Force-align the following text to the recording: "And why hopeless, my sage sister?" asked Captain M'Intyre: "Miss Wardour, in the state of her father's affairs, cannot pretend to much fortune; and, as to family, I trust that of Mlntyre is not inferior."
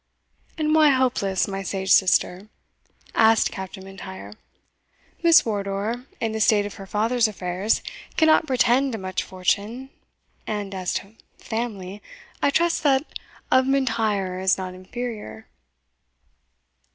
"And 0.57 0.73
why 0.73 0.89
hopeless, 0.89 1.47
my 1.47 1.61
sage 1.61 1.91
sister?" 1.91 2.47
asked 3.13 3.51
Captain 3.51 3.83
M'Intyre: 3.83 4.33
"Miss 5.21 5.45
Wardour, 5.45 6.07
in 6.19 6.31
the 6.31 6.41
state 6.41 6.65
of 6.65 6.73
her 6.81 6.87
father's 6.87 7.27
affairs, 7.27 7.83
cannot 8.17 8.47
pretend 8.47 8.93
to 8.93 8.97
much 8.97 9.21
fortune; 9.21 9.91
and, 10.47 10.73
as 10.73 10.95
to 10.95 11.13
family, 11.37 12.01
I 12.41 12.49
trust 12.49 12.81
that 12.81 13.05
of 13.51 13.65
Mlntyre 13.67 14.39
is 14.41 14.57
not 14.57 14.73
inferior." 14.73 15.45